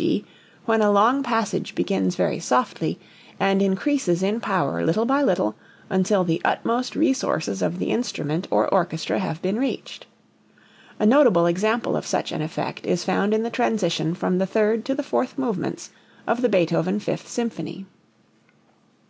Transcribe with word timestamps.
g._, 0.00 0.24
when 0.64 0.80
a 0.80 0.90
long 0.90 1.22
passage 1.22 1.74
begins 1.74 2.16
very 2.16 2.38
softly 2.38 2.98
and 3.38 3.60
increases 3.60 4.22
in 4.22 4.40
power 4.40 4.82
little 4.82 5.04
by 5.04 5.20
little 5.22 5.54
until 5.90 6.24
the 6.24 6.40
utmost 6.42 6.96
resources 6.96 7.60
of 7.60 7.78
the 7.78 7.90
instrument 7.90 8.48
or 8.50 8.66
orchestra 8.72 9.18
have 9.18 9.42
been 9.42 9.58
reached. 9.58 10.06
A 10.98 11.04
notable 11.04 11.44
example 11.44 11.98
of 11.98 12.06
such 12.06 12.32
an 12.32 12.40
effect 12.40 12.86
is 12.86 13.04
found 13.04 13.34
in 13.34 13.42
the 13.42 13.50
transition 13.50 14.14
from 14.14 14.38
the 14.38 14.46
third 14.46 14.86
to 14.86 14.94
the 14.94 15.02
fourth 15.02 15.36
movements 15.36 15.90
of 16.26 16.40
the 16.40 16.48
Beethoven 16.48 16.98
Fifth 16.98 17.28
Symphony. 17.28 17.84